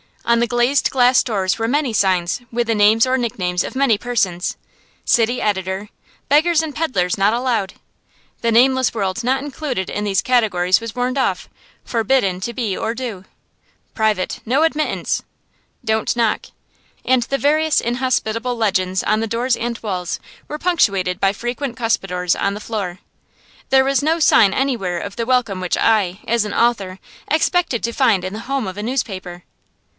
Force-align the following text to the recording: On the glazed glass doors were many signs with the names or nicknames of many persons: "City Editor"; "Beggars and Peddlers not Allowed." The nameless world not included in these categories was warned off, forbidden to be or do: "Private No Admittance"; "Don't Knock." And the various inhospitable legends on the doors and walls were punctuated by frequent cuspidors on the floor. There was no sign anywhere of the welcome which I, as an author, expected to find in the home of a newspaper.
On 0.25 0.39
the 0.39 0.47
glazed 0.47 0.89
glass 0.89 1.21
doors 1.21 1.59
were 1.59 1.67
many 1.67 1.93
signs 1.93 2.41
with 2.51 2.67
the 2.67 2.73
names 2.75 3.05
or 3.05 3.17
nicknames 3.17 3.63
of 3.63 3.75
many 3.75 3.97
persons: 3.97 4.55
"City 5.05 5.41
Editor"; 5.41 5.89
"Beggars 6.29 6.63
and 6.63 6.73
Peddlers 6.73 7.17
not 7.17 7.33
Allowed." 7.33 7.73
The 8.41 8.51
nameless 8.51 8.93
world 8.93 9.23
not 9.23 9.43
included 9.43 9.89
in 9.89 10.03
these 10.03 10.21
categories 10.21 10.79
was 10.79 10.95
warned 10.95 11.17
off, 11.17 11.49
forbidden 11.83 12.39
to 12.41 12.53
be 12.53 12.75
or 12.75 12.95
do: 12.95 13.25
"Private 13.93 14.39
No 14.45 14.63
Admittance"; 14.63 15.21
"Don't 15.83 16.15
Knock." 16.15 16.45
And 17.03 17.23
the 17.23 17.37
various 17.37 17.81
inhospitable 17.81 18.55
legends 18.55 19.03
on 19.03 19.19
the 19.19 19.27
doors 19.27 19.57
and 19.57 19.77
walls 19.83 20.19
were 20.47 20.57
punctuated 20.59 21.19
by 21.19 21.33
frequent 21.33 21.75
cuspidors 21.77 22.35
on 22.35 22.53
the 22.53 22.59
floor. 22.61 22.99
There 23.69 23.83
was 23.83 24.01
no 24.01 24.17
sign 24.19 24.53
anywhere 24.53 24.99
of 24.99 25.15
the 25.15 25.27
welcome 25.27 25.59
which 25.59 25.77
I, 25.77 26.19
as 26.27 26.45
an 26.45 26.53
author, 26.53 26.99
expected 27.27 27.83
to 27.83 27.93
find 27.93 28.23
in 28.23 28.33
the 28.33 28.39
home 28.47 28.65
of 28.65 28.77
a 28.77 28.83
newspaper. 28.83 29.43